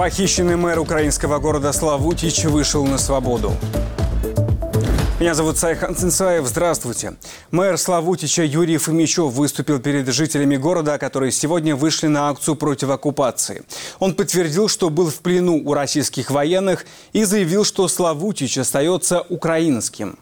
[0.00, 3.52] Похищенный мэр украинского города Славутич вышел на свободу.
[5.20, 6.46] Меня зовут Сайхан Цинцаев.
[6.46, 7.16] Здравствуйте.
[7.50, 13.62] Мэр Славутича Юрий Фомичев выступил перед жителями города, которые сегодня вышли на акцию против оккупации.
[13.98, 20.18] Он подтвердил, что был в плену у российских военных и заявил, что Славутич остается украинским.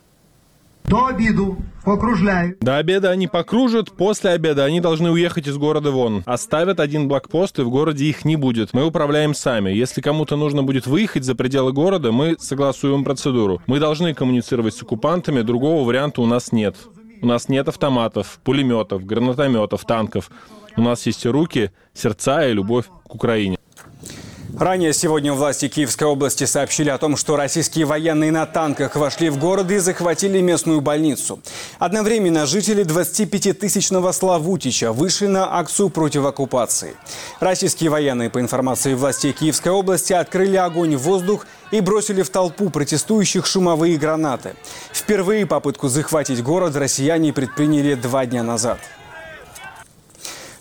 [0.88, 2.60] До обіду покружляють.
[2.60, 6.22] До обеда они покружат, после обеда они должны уехать из города вон.
[6.24, 8.72] Оставят один блокпост, и в городе их не будет.
[8.72, 9.70] Мы управляем сами.
[9.70, 13.60] Если кому-то нужно будет выехать за пределы города, мы согласуем процедуру.
[13.66, 16.76] Мы должны коммуницировать с оккупантами, другого варианта у нас нет.
[17.20, 20.30] У нас нет автоматов, пулеметов, гранатометов, танков.
[20.74, 23.57] У нас есть руки, сердца и любовь к Украине.
[24.58, 29.38] Ранее сегодня власти Киевской области сообщили о том, что российские военные на танках вошли в
[29.38, 31.38] город и захватили местную больницу.
[31.78, 36.96] Одновременно жители 25-тысячного Славутича вышли на акцию против оккупации.
[37.38, 42.68] Российские военные, по информации властей Киевской области, открыли огонь в воздух и бросили в толпу
[42.68, 44.56] протестующих шумовые гранаты.
[44.92, 48.80] Впервые попытку захватить город россияне предприняли два дня назад.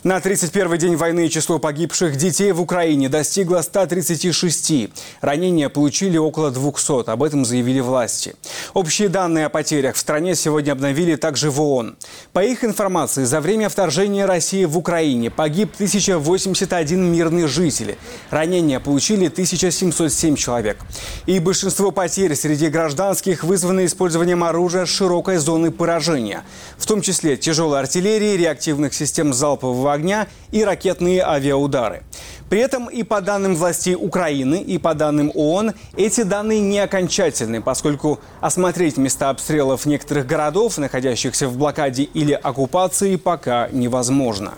[0.04, 4.90] На 31 день войны число погибших детей в Украине достигло 136.
[5.20, 7.10] Ранения получили около 200.
[7.10, 8.36] Об этом заявили власти.
[8.74, 11.96] Общие данные о потерях в стране сегодня обновили также в ООН.
[12.32, 17.96] По их информации, за время вторжения России в Украине погиб 1081 мирный житель.
[18.30, 20.78] Ранения получили 1707 человек.
[21.26, 26.42] И большинство потерь среди гражданских вызваны использованием оружия широкой зоны поражения,
[26.76, 32.02] в том числе тяжелой артиллерии, реактивных систем залпового огня и ракетные авиаудары.
[32.48, 37.60] При этом и по данным властей Украины, и по данным ООН, эти данные не окончательны,
[37.60, 44.54] поскольку осмотреть места обстрелов некоторых городов, находящихся в блокаде или оккупации, пока невозможно.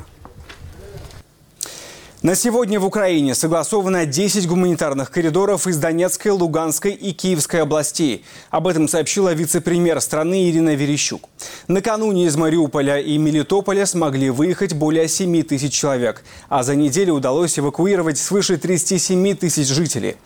[2.22, 8.26] На сегодня в Украине согласовано 10 гуманитарных коридоров из Донецкой, Луганской и Киевской областей.
[8.50, 11.30] Об этом сообщила вице-премьер страны Ирина Верещук.
[11.66, 17.58] Накануне из Мариуполя и Мелитополя смогли выехать более 7 тысяч человек, а за неделю удалось
[17.58, 20.16] эвакуировать свыше 37 тысяч жителей.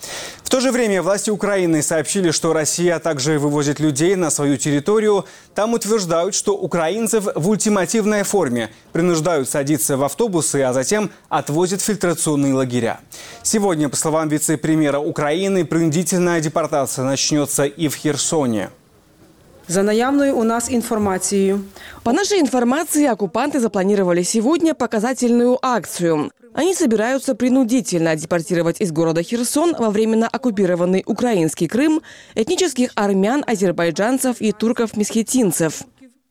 [0.42, 5.26] В то же время власти Украины сообщили, что Россия также вывозит людей на свою территорию.
[5.54, 12.54] Там утверждают, что украинцев в ультимативной форме принуждают садиться в автобусы, а затем отвозят фильтрационные
[12.54, 13.00] лагеря.
[13.42, 18.70] Сегодня, по словам вице-премьера Украины, принудительная депортация начнется и в Херсоне.
[19.66, 21.58] За наявною у нас информацией.
[22.02, 26.30] По нашей информации, оккупанты запланировали сегодня показательную акцию.
[26.52, 32.02] Они собираются принудительно депортировать из города Херсон во временно оккупированный украинский Крым
[32.34, 35.82] этнических армян, азербайджанцев и турков-месхетинцев.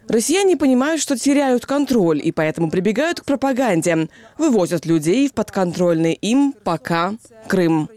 [0.07, 4.09] Россияне понимают, что теряют контроль, и поэтому прибегают к пропаганде.
[4.37, 7.13] Вывозят людей в подконтрольный им пока
[7.47, 7.89] Крым.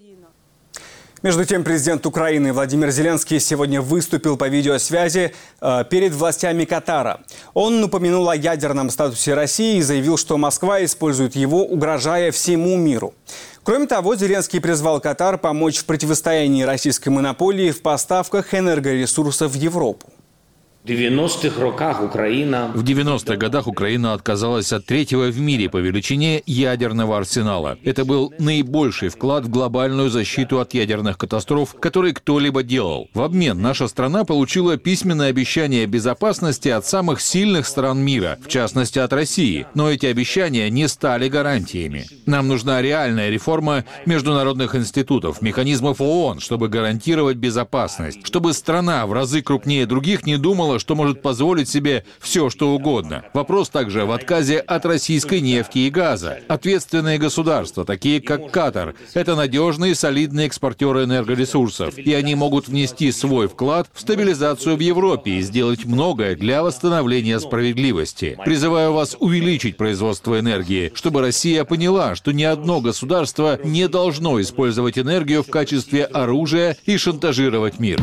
[1.22, 7.22] Между тем, президент Украины Владимир Зеленский сегодня выступил по видеосвязи э, перед властями Катара.
[7.52, 13.12] Он упомянул о ядерном статусе России и заявил, что Москва использует его, угрожая всему миру.
[13.64, 20.06] Кроме того, Зеленский призвал Катар помочь в противостоянии российской монополии в поставках энергоресурсов в Европу.
[20.86, 22.70] В 90-х роках Украина...
[22.72, 27.76] В 90-х годах Украина отказалась от третьего в мире по величине ядерного арсенала.
[27.82, 33.08] Это был наибольший вклад в глобальную защиту от ядерных катастроф, который кто-либо делал.
[33.14, 39.00] В обмен наша страна получила письменное обещание безопасности от самых сильных стран мира, в частности
[39.00, 39.66] от России.
[39.74, 42.06] Но эти обещания не стали гарантиями.
[42.26, 49.42] Нам нужна реальная реформа международных институтов, механизмов ООН, чтобы гарантировать безопасность, чтобы страна в разы
[49.42, 53.24] крупнее других не думала, что может позволить себе все, что угодно.
[53.34, 56.40] Вопрос также в отказе от российской нефти и газа.
[56.48, 63.48] Ответственные государства, такие как Катар, это надежные солидные экспортеры энергоресурсов, и они могут внести свой
[63.48, 68.38] вклад в стабилизацию в Европе и сделать многое для восстановления справедливости.
[68.44, 74.98] Призываю вас увеличить производство энергии, чтобы Россия поняла, что ни одно государство не должно использовать
[74.98, 78.00] энергию в качестве оружия и шантажировать мир.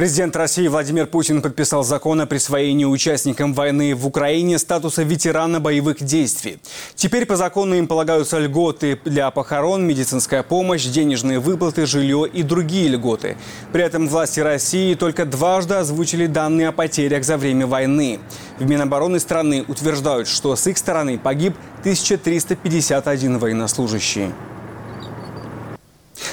[0.00, 6.02] Президент России Владимир Путин подписал закон о присвоении участникам войны в Украине статуса ветерана боевых
[6.02, 6.58] действий.
[6.94, 12.88] Теперь по закону им полагаются льготы для похорон, медицинская помощь, денежные выплаты, жилье и другие
[12.88, 13.36] льготы.
[13.74, 18.20] При этом власти России только дважды озвучили данные о потерях за время войны.
[18.58, 24.32] В Минобороны страны утверждают, что с их стороны погиб 1351 военнослужащий.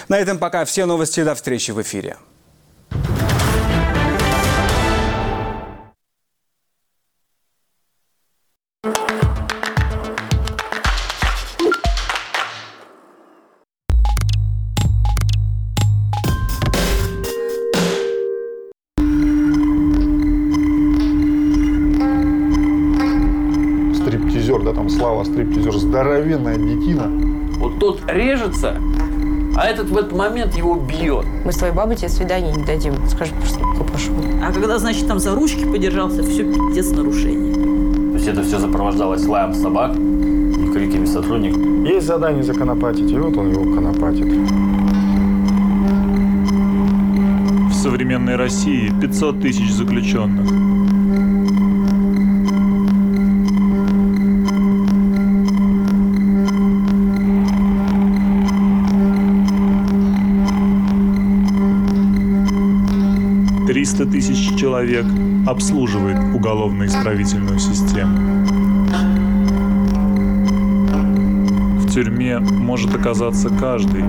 [0.07, 1.21] На этом пока все новости.
[1.21, 2.15] До встречи в эфире.
[25.97, 27.09] Здоровенная детина.
[27.57, 28.75] Вот тот режется,
[29.55, 31.25] а этот в этот момент его бьет.
[31.43, 32.93] Мы с твоей бабой тебе свидание не дадим.
[33.09, 33.59] Скажи, просто
[33.91, 34.13] пошел.
[34.43, 37.51] А когда, значит, там за ручки подержался, все пиздец нарушение.
[38.11, 41.63] То есть это все сопровождалось лаем собак и криками сотрудников.
[41.87, 44.27] Есть задание законопатить, и вот он его конопатит.
[47.71, 50.86] В современной России 500 тысяч заключенных.
[64.87, 65.05] Человек
[65.45, 68.17] обслуживает уголовно-исправительную систему.
[71.81, 74.03] В тюрьме может оказаться каждый,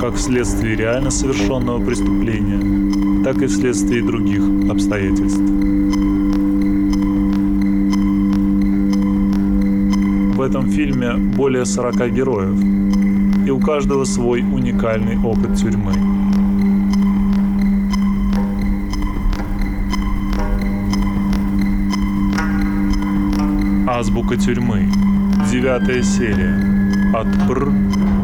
[0.00, 5.40] как вследствие реально совершенного преступления, так и вследствие других обстоятельств.
[10.34, 12.58] В этом фильме более 40 героев,
[13.46, 16.21] и у каждого свой уникальный опыт тюрьмы.
[23.94, 24.90] Азбука тюрьмы.
[25.50, 27.12] Девятая серия.
[27.14, 27.70] От Пр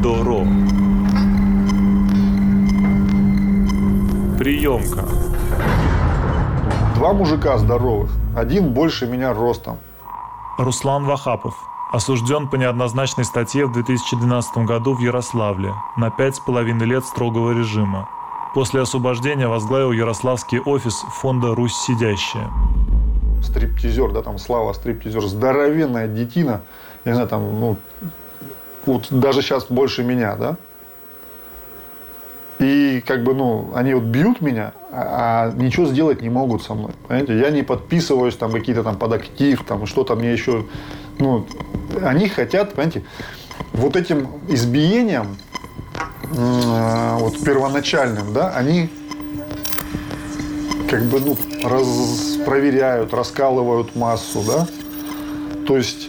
[0.03, 0.47] до Ро.
[4.39, 5.05] Приемка.
[6.95, 9.77] Два мужика здоровых, один больше меня ростом.
[10.57, 11.55] Руслан Вахапов.
[11.93, 17.51] Осужден по неоднозначной статье в 2012 году в Ярославле на пять с половиной лет строгого
[17.51, 18.09] режима.
[18.55, 22.51] После освобождения возглавил Ярославский офис фонда «Русь сидящая».
[23.43, 26.63] Стриптизер, да, там Слава стриптизер, здоровенная детина.
[27.05, 27.77] Я не знаю, там, ну,
[28.87, 30.57] вот даже сейчас больше меня, да.
[32.59, 36.75] И как бы, ну, они вот бьют меня, а, а ничего сделать не могут со
[36.75, 36.91] мной.
[37.07, 37.39] Понимаете?
[37.39, 40.67] Я не подписываюсь, там, какие-то там под актив, там, что-то мне еще,
[41.19, 41.47] ну,
[42.03, 43.05] они хотят, понимаете,
[43.73, 45.37] вот этим избиением,
[46.25, 48.91] э, вот первоначальным, да, они
[50.89, 51.87] как бы, ну, раз,
[52.47, 54.67] проверяют, раскалывают массу, да.
[55.67, 56.09] То есть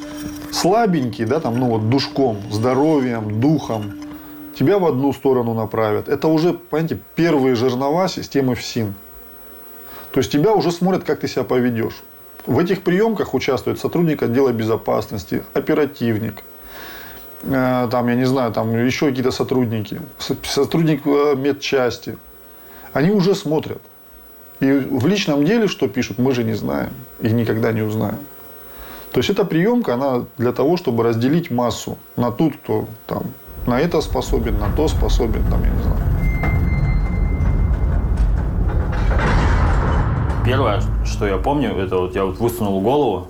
[0.52, 3.94] слабенький, да, там, ну вот душком, здоровьем, духом,
[4.58, 6.08] тебя в одну сторону направят.
[6.08, 8.94] Это уже, понимаете, первые жернова системы ФСИН.
[10.12, 12.02] То есть тебя уже смотрят, как ты себя поведешь.
[12.46, 16.42] В этих приемках участвует сотрудник отдела безопасности, оперативник,
[17.44, 20.02] э, там, я не знаю, там еще какие-то сотрудники,
[20.44, 22.18] сотрудник э, медчасти.
[22.94, 23.82] Они уже смотрят.
[24.60, 26.90] И в личном деле, что пишут, мы же не знаем
[27.22, 28.20] и никогда не узнаем.
[29.12, 33.24] То есть эта приемка, она для того, чтобы разделить массу на ту, кто там
[33.66, 36.00] на это способен, на то способен, там, я не знаю.
[40.46, 43.28] Первое, что я помню, это вот я вот высунул голову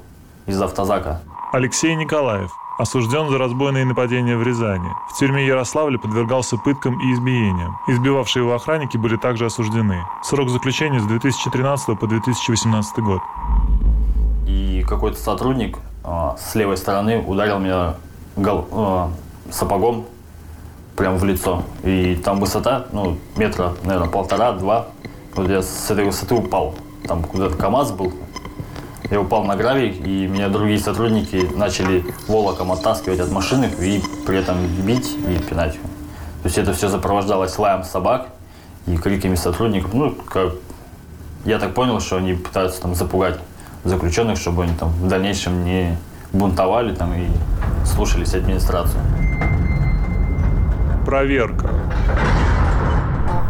[0.47, 1.21] из автозака.
[1.51, 2.51] Алексей Николаев.
[2.79, 4.89] Осужден за разбойные нападения в Рязани.
[5.09, 7.77] В тюрьме Ярославля подвергался пыткам и избиениям.
[7.89, 10.05] Избивавшие его охранники были также осуждены.
[10.23, 13.19] Срок заключения с 2013 по 2018 год.
[14.47, 17.95] И какой-то сотрудник а, с левой стороны ударил меня
[18.37, 19.11] гол, а,
[19.51, 20.05] сапогом
[20.95, 21.63] прям в лицо.
[21.83, 24.87] И там высота, ну, метра, наверное, полтора-два.
[25.35, 26.75] Вот я с этой высоты упал.
[27.05, 28.13] Там куда-то КАМАЗ был,
[29.09, 34.37] я упал на гравий, и меня другие сотрудники начали волоком оттаскивать от машины и при
[34.37, 35.73] этом бить и пинать.
[35.73, 38.27] То есть это все сопровождалось лаем собак
[38.87, 39.93] и криками сотрудников.
[39.93, 40.53] Ну, как
[41.45, 43.39] я так понял, что они пытаются там запугать
[43.83, 45.97] заключенных, чтобы они там в дальнейшем не
[46.31, 47.27] бунтовали там и
[47.85, 49.01] слушались администрацию.
[51.05, 51.69] Проверка.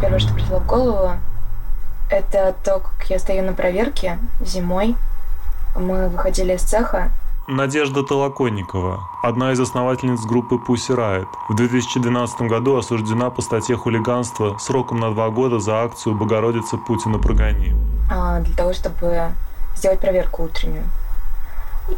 [0.00, 1.10] Первое, что пришло в голову,
[2.08, 4.96] это то, как я стою на проверке зимой
[5.76, 7.10] мы выходили из цеха.
[7.48, 14.56] Надежда Толоконникова, одна из основательниц группы Pussy Riot, в 2012 году осуждена по статье хулиганства
[14.58, 17.74] сроком на два года за акцию «Богородица Путина прогони».
[18.10, 19.32] А, для того, чтобы
[19.74, 20.84] сделать проверку утреннюю.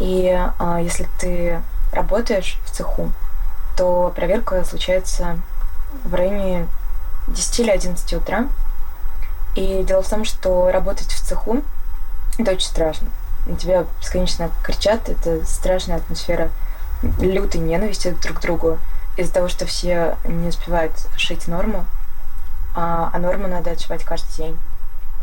[0.00, 1.60] И а, если ты
[1.92, 3.10] работаешь в цеху,
[3.76, 5.38] то проверка случается
[6.04, 6.66] в районе
[7.28, 8.46] 10 или 11 утра.
[9.54, 11.62] И дело в том, что работать в цеху–
[12.38, 13.08] это очень страшно
[13.46, 16.50] на тебя бесконечно кричат, это страшная атмосфера
[17.18, 18.78] лютой ненависти друг к другу
[19.16, 21.84] из-за того, что все не успевают шить норму,
[22.74, 24.58] а, а норму надо отшивать каждый день.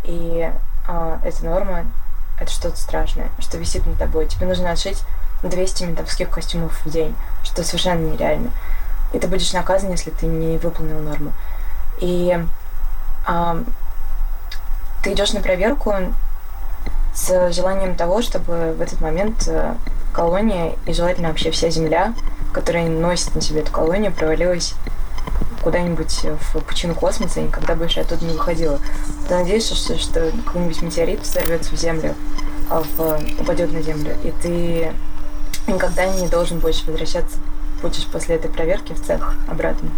[0.03, 0.51] И
[0.88, 1.85] а, эта норма—
[2.39, 4.27] это что-то страшное, что висит над тобой.
[4.27, 5.03] Тебе нужно отшить
[5.43, 8.51] 200 ментовских костюмов в день, что совершенно нереально.
[9.13, 11.33] И ты будешь наказан, если ты не выполнил норму.
[11.99, 12.38] И
[13.25, 13.57] а,
[15.01, 15.93] ты идешь на проверку,
[17.19, 19.75] с желанием того, чтобы в этот момент э,
[20.13, 22.13] колония, и желательно вообще вся земля,
[22.53, 24.73] которая носит на себе эту колонию, провалилась
[25.61, 28.79] куда-нибудь в пучину космоса и никогда больше оттуда не выходила.
[29.27, 32.15] Ты надеешься, что, что какой-нибудь метеорит сорвется в землю,
[32.69, 34.93] а в, упадет на землю, и ты
[35.67, 37.38] никогда не должен больше возвращаться
[37.81, 39.89] будешь после этой проверки в цех обратно.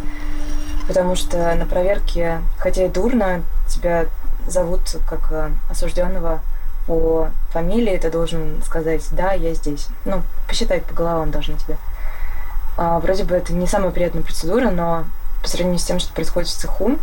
[0.88, 4.06] Потому что на проверке, хотя и дурно, тебя
[4.48, 6.42] зовут как э, осужденного
[6.92, 9.88] по фамилии, ты должен сказать, да, я здесь.
[10.04, 11.78] Ну, посчитать по головам должны тебе.
[12.76, 15.06] А, вроде бы это не самая приятная процедура, но
[15.42, 16.98] по сравнению с тем, что происходит в цеху,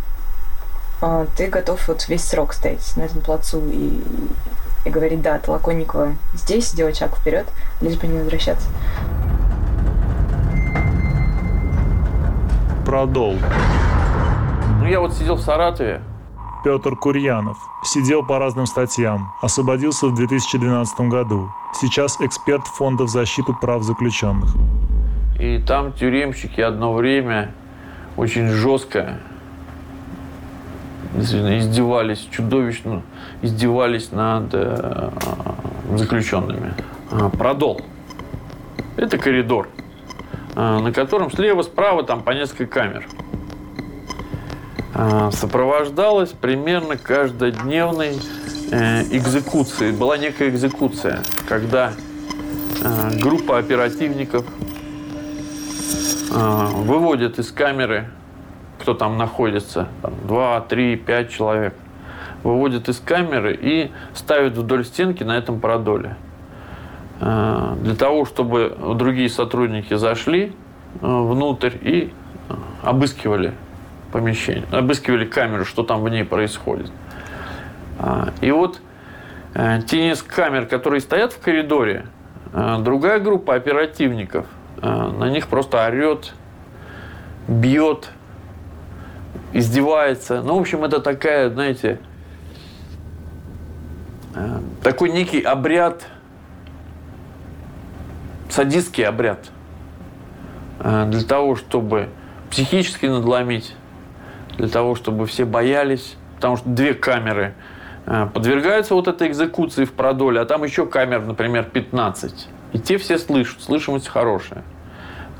[1.01, 3.99] а, ты готов вот весь срок стоять на этом плацу и,
[4.85, 7.47] и говорить, да, Толоконникова здесь, сделать шаг вперед,
[7.81, 8.67] лишь бы не возвращаться.
[12.85, 13.37] Продол.
[14.81, 16.03] Ну, я вот сидел в Саратове.
[16.63, 17.57] Петр Курьянов.
[17.83, 19.31] Сидел по разным статьям.
[19.41, 21.49] Освободился в 2012 году.
[21.73, 24.55] Сейчас эксперт Фонда в защиту прав заключенных.
[25.39, 27.53] И там тюремщики одно время
[28.17, 29.19] очень жестко
[31.17, 33.03] издевались, чудовищно
[33.41, 35.09] издевались над э,
[35.95, 36.73] заключенными.
[37.11, 37.81] А, продол.
[38.97, 39.69] Это коридор,
[40.55, 43.07] э, на котором слева, справа там по несколько камер.
[45.01, 48.17] Э, сопровождалась примерно каждодневной
[48.69, 49.93] э, экзекуцией.
[49.93, 51.93] Была некая экзекуция, когда
[52.83, 54.45] э, группа оперативников
[56.31, 58.09] выводят из камеры
[58.79, 61.73] кто там находится, там, 2, 3, 5 человек,
[62.43, 66.15] выводят из камеры и ставят вдоль стенки на этом продоле.
[67.19, 70.53] Для того, чтобы другие сотрудники зашли
[71.01, 72.13] внутрь и
[72.81, 73.53] обыскивали
[74.11, 76.91] помещение, обыскивали камеру, что там в ней происходит.
[77.99, 78.81] А, и вот
[79.53, 82.05] э, те несколько камер, которые стоят в коридоре,
[82.51, 84.47] другая группа оперативников
[84.81, 86.33] на них просто орет,
[87.47, 88.09] бьет,
[89.53, 90.41] издевается.
[90.41, 91.99] Ну, в общем, это такая, знаете,
[94.35, 96.05] э, такой некий обряд,
[98.49, 99.49] садистский обряд,
[100.79, 102.09] э, для того, чтобы
[102.51, 103.75] психически надломить,
[104.59, 107.55] для того, чтобы все боялись, потому что две камеры
[108.05, 112.47] э, подвергаются вот этой экзекуции в продоле, а там еще камер, например, 15.
[112.73, 114.63] И те все слышат, слышимость хорошая.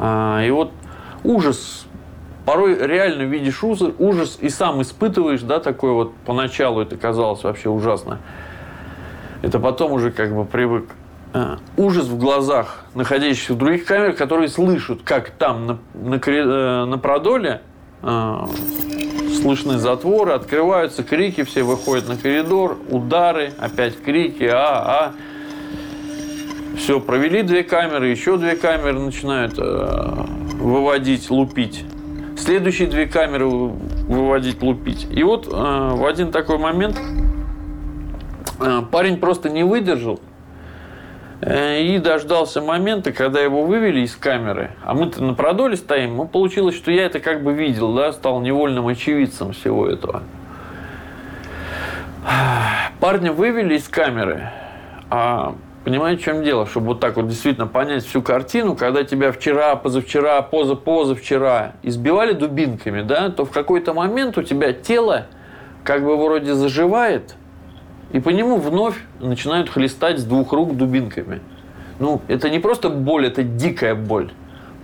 [0.01, 0.71] И вот
[1.23, 1.85] ужас
[2.49, 8.17] порой реально видишь ужас, и сам испытываешь, да, такой вот поначалу это казалось вообще ужасно.
[9.43, 10.89] Это потом уже как бы привык.
[11.31, 16.85] А, ужас в глазах находящихся в других камерах, которые слышат, как там на, на, э,
[16.85, 17.68] на продоле э,
[18.01, 25.13] слышны затворы, открываются крики, все выходят на коридор, удары, опять крики, а, а.
[26.77, 30.25] Все, провели две камеры, еще две камеры начинают э,
[30.59, 31.83] выводить, лупить
[32.39, 35.07] следующие две камеры выводить, лупить.
[35.11, 36.99] И вот э, в один такой момент
[38.59, 40.19] э, парень просто не выдержал
[41.41, 44.71] и дождался момента, когда его вывели из камеры.
[44.83, 46.17] А мы-то на продоле стоим.
[46.17, 50.23] Ну, получилось, что я это как бы видел, да, стал невольным очевидцем всего этого.
[52.99, 54.51] Парня вывели из камеры,
[55.09, 56.65] а Понимаете, в чем дело?
[56.65, 63.01] Чтобы вот так вот действительно понять всю картину, когда тебя вчера, позавчера, поза-позавчера избивали дубинками,
[63.01, 65.27] да, то в какой-то момент у тебя тело
[65.83, 67.35] как бы вроде заживает,
[68.11, 71.41] и по нему вновь начинают хлестать с двух рук дубинками.
[71.99, 74.31] Ну, это не просто боль, это дикая боль.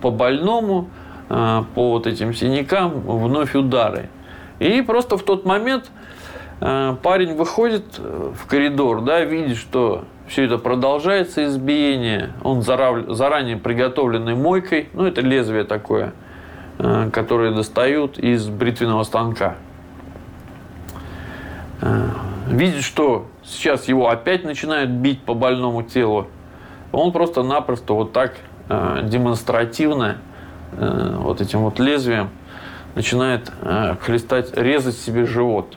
[0.00, 0.88] По больному,
[1.28, 4.08] а, по вот этим синякам вновь удары.
[4.58, 5.90] И просто в тот момент
[6.60, 12.32] а, парень выходит в коридор, да, видит, что все это продолжается избиение.
[12.42, 16.14] Он заранее приготовленной мойкой, ну это лезвие такое,
[16.78, 19.56] э, которое достают из бритвенного станка.
[22.46, 26.28] Э, видит, что сейчас его опять начинают бить по больному телу.
[26.92, 28.34] Он просто-напросто вот так
[28.68, 30.18] э, демонстративно
[30.72, 32.28] вот этим вот лезвием
[32.96, 33.50] начинает
[34.00, 35.76] хлестать, резать себе живот.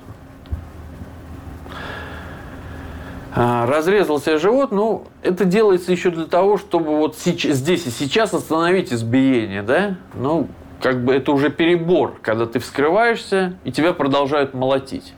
[3.35, 7.91] А, разрезал себе живот, ну, это делается еще для того, чтобы вот сейчас, здесь и
[7.91, 9.95] сейчас остановить избиение, да?
[10.15, 10.47] Ну,
[10.81, 15.13] как бы это уже перебор, когда ты вскрываешься, и тебя продолжают молотить.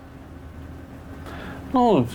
[1.73, 2.07] Ну,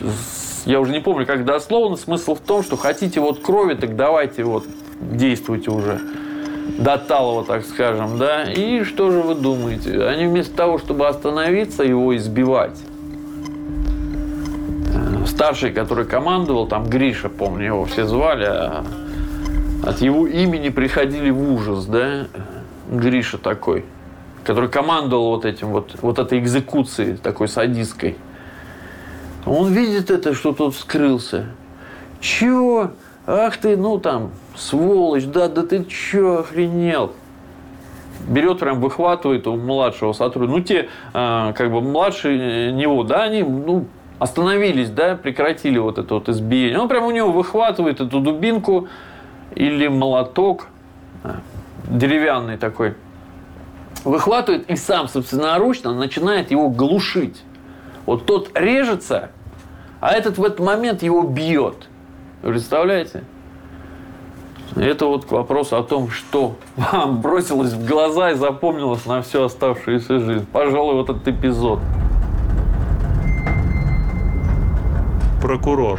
[0.67, 4.45] я уже не помню, как дословно, смысл в том, что хотите вот крови, так давайте
[4.45, 4.65] вот
[5.01, 6.01] действуйте уже
[6.79, 8.45] до талого, так скажем, да?
[8.45, 10.03] И что же вы думаете?
[10.05, 12.77] Они вместо того, чтобы остановиться, его избивать,
[15.27, 18.85] старший, который командовал, там Гриша, помню, его все звали, а
[19.85, 22.27] от его имени приходили в ужас, да,
[22.91, 23.85] Гриша такой,
[24.45, 28.17] который командовал вот этим вот, вот этой экзекуцией такой садистской.
[29.47, 31.47] Он видит это, что тот вскрылся.
[32.21, 32.91] Чего?
[33.27, 37.13] Ах ты, ну там, сволочь, да, да ты чё, охренел?
[38.29, 40.59] Берет прям, выхватывает у младшего сотрудника.
[40.59, 43.87] Ну, те, а, как бы, младшие него, да, они, ну,
[44.19, 46.79] остановились, да, прекратили вот это вот избиение.
[46.81, 48.89] Он прям у него выхватывает эту дубинку
[49.55, 50.67] или молоток,
[51.23, 51.37] а,
[51.89, 52.95] деревянный такой,
[54.05, 57.43] выхватывает и сам собственноручно начинает его глушить.
[58.07, 59.31] Вот тот режется,
[60.07, 61.89] а этот в этот момент его бьет.
[62.41, 63.25] Представляете?
[64.77, 69.43] Это вот к вопросу о том, что вам бросилось в глаза и запомнилось на всю
[69.43, 70.47] оставшуюся жизнь.
[70.53, 71.81] Пожалуй, вот этот эпизод.
[75.43, 75.99] Прокурор.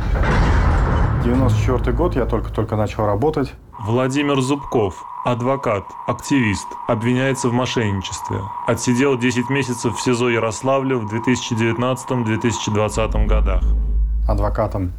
[1.26, 3.52] 94 год, я только-только начал работать.
[3.78, 8.40] Владимир Зубков, адвокат, активист, обвиняется в мошенничестве.
[8.68, 13.64] Отсидел 10 месяцев в СИЗО Ярославля в 2019-2020 годах.
[14.28, 14.92] Адвокатом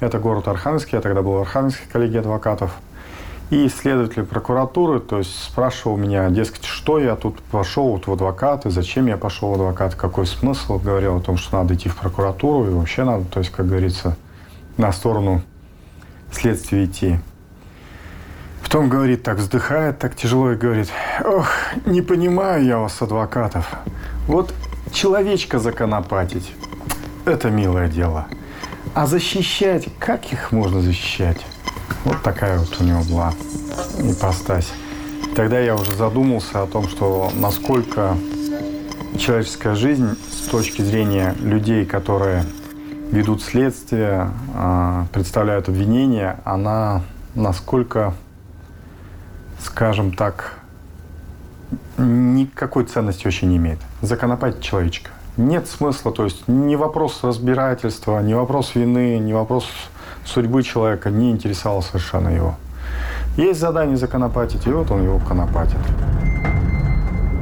[0.00, 2.72] это город Архангельск, я тогда был в Архангельской коллегии адвокатов.
[3.50, 8.70] И следователь прокуратуры, то есть спрашивал меня, дескать, что я тут пошел вот в адвокаты,
[8.70, 12.66] зачем я пошел в адвокат, какой смысл, говорил о том, что надо идти в прокуратуру
[12.66, 14.16] и вообще надо, то есть, как говорится,
[14.76, 15.42] на сторону
[16.30, 17.18] следствия идти.
[18.62, 20.88] Потом говорит, так вздыхает, так тяжело и говорит,
[21.24, 21.48] ох,
[21.86, 23.68] не понимаю я вас, адвокатов.
[24.28, 24.54] Вот
[24.92, 26.54] человечка законопатить,
[27.26, 28.28] это милое дело.
[28.92, 31.46] А защищать, как их можно защищать?
[32.04, 33.32] Вот такая вот у него была
[33.98, 34.72] ипостась.
[35.36, 38.16] Тогда я уже задумался о том, что насколько
[39.16, 42.44] человеческая жизнь с точки зрения людей, которые
[43.12, 47.02] ведут следствие, а, представляют обвинения, она
[47.36, 48.14] насколько,
[49.62, 50.58] скажем так,
[51.96, 53.78] никакой ценности вообще не имеет.
[54.02, 55.10] Законопатить человечка.
[55.40, 59.66] Нет смысла, то есть не вопрос разбирательства, не вопрос вины, не вопрос
[60.26, 62.56] судьбы человека не интересовал совершенно его.
[63.38, 65.78] Есть задание законопатить, и вот он его конопатит.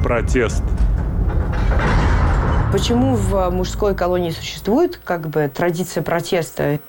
[0.01, 0.63] Протест.
[2.71, 6.79] Почему в мужской колонии существует как бы традиция протеста?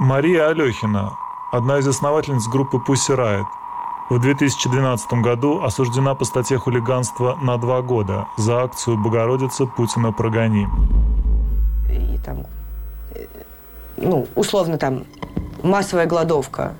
[0.00, 1.12] Мария Алехина,
[1.52, 3.44] одна из основательниц группы Pussy Riot.
[4.08, 10.66] В 2012 году осуждена по статье хулиганства на два года за акцию «Богородица Путина прогони».
[11.90, 12.46] И там,
[13.98, 15.04] ну, условно там,
[15.62, 16.72] массовая голодовка,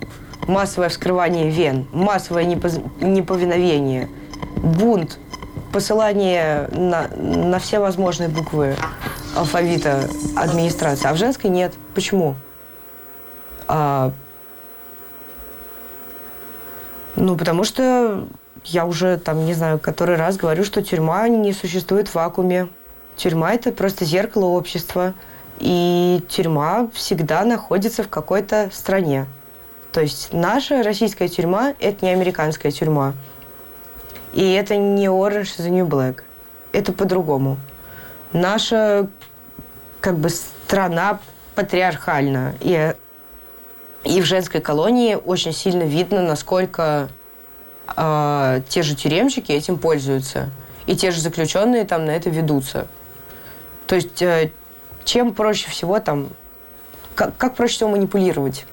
[0.46, 4.08] массовое вскрывание вен, массовое неповиновение,
[4.56, 5.18] бунт,
[5.70, 8.74] посылание на, на все возможные буквы
[9.36, 11.74] алфавита администрации, а в женской нет.
[11.94, 12.36] Почему?
[13.66, 14.12] А,
[17.18, 18.26] ну, потому что
[18.64, 22.68] я уже, там, не знаю, который раз говорю, что тюрьма не существует в вакууме.
[23.16, 25.14] Тюрьма– это просто зеркало общества.
[25.58, 29.26] И тюрьма всегда находится в какой-то стране.
[29.90, 33.14] То есть наша российская тюрьма– это не американская тюрьма.
[34.32, 36.22] И это не Orange is the New Black.
[36.70, 37.56] Это по-другому.
[38.32, 39.08] Наша
[40.00, 41.18] как бы страна
[41.56, 42.54] патриархальна.
[42.60, 42.94] И,
[44.08, 47.10] и в женской колонии очень сильно видно, насколько
[47.94, 50.48] э, те же тюремщики этим пользуются.
[50.86, 52.86] И те же заключенные там на это ведутся.
[53.86, 54.50] То есть э,
[55.04, 56.30] чем проще всего там...
[57.14, 58.64] Как, как проще всего манипулировать?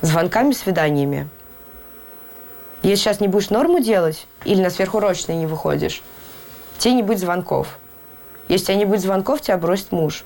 [0.00, 1.28] Звонками, свиданиями.
[2.82, 6.02] Если сейчас не будешь норму делать или на сверхурочные не выходишь,
[6.78, 7.78] тебе не будет звонков.
[8.48, 10.24] Если тебя не будет звонков, тебя бросит муж.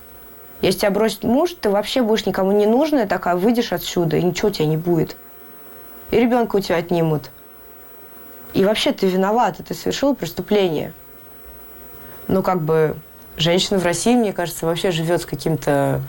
[0.60, 4.48] Если тебя бросит муж, ты вообще будешь никому не нужная, такая выйдешь отсюда, и ничего
[4.48, 5.16] у тебя не будет.
[6.10, 7.30] И ребенка у тебя отнимут.
[8.54, 10.92] И вообще ты виновата, ты совершила преступление.
[12.26, 12.96] Ну, как бы,
[13.36, 16.02] женщина в России, мне кажется, вообще живет с каким-то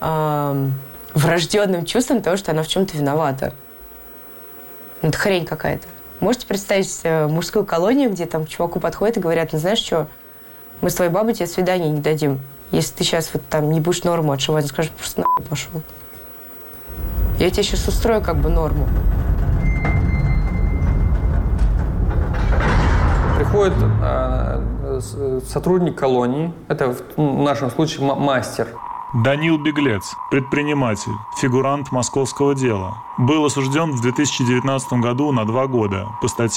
[0.00, 0.68] э,
[1.14, 3.54] врожденным чувством того, что она в чем-то виновата.
[5.00, 5.86] Ну, это хрень какая-то.
[6.20, 10.08] Можете представить э, мужскую колонию, где там к чуваку подходят и говорят, ну знаешь что,
[10.80, 12.40] мы с твоей бабой тебе свидание не дадим.
[12.72, 15.82] Если ты сейчас вот там не будешь норму отшивать, скажешь, просто нахуй пошел.
[17.38, 18.88] Я тебе сейчас устрою как бы норму.
[23.36, 25.00] Приходит э,
[25.46, 28.68] сотрудник колонии, это в нашем случае мастер,
[29.14, 32.96] Данил Беглец, предприниматель, фигурант московского дела.
[33.18, 36.48] Был осужден в 2019 году на два года по статье